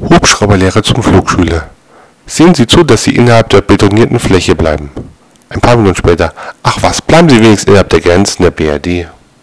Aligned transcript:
Hubschrauberlehrer 0.00 0.82
zum 0.82 1.02
Flugschüler. 1.02 1.70
Sehen 2.26 2.54
Sie 2.54 2.66
zu, 2.66 2.82
dass 2.82 3.04
Sie 3.04 3.14
innerhalb 3.14 3.50
der 3.50 3.60
betonierten 3.60 4.18
Fläche 4.18 4.54
bleiben. 4.54 4.90
Ein 5.48 5.60
paar 5.60 5.76
Minuten 5.76 5.96
später. 5.96 6.32
Ach 6.62 6.78
was, 6.80 7.00
bleiben 7.00 7.28
Sie 7.28 7.36
wenigstens 7.36 7.68
innerhalb 7.68 7.90
der 7.90 8.00
Grenzen 8.00 8.42
der 8.42 8.50
BRD 8.50 9.08